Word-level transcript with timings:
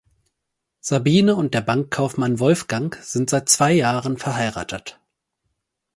Sabine 0.79 1.35
und 1.35 1.53
der 1.53 1.61
Bankkaufmann 1.61 2.39
Wolfgang 2.39 2.95
sind 3.03 3.29
seit 3.29 3.49
zwei 3.49 3.71
Jahren 3.73 4.17
verheiratet. 4.17 4.99